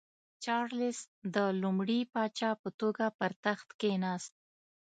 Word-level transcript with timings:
چارلېس 0.43 0.99
د 1.35 1.37
لومړي 1.61 1.99
پاچا 2.13 2.51
په 2.61 2.69
توګه 2.79 3.05
پر 3.19 3.31
تخت 3.45 3.69
کېناست. 3.81 4.33